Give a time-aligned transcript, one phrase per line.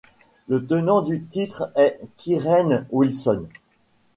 [0.47, 3.45] Le tenant du titre est Kyren Wilson.